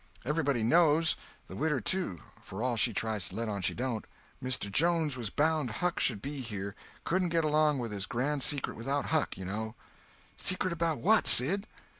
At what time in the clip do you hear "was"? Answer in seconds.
5.15-5.29